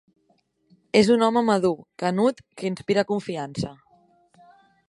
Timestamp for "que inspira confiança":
2.61-3.75